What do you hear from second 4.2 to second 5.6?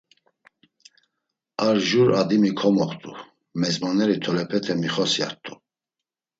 tolepete mixosyart̆u.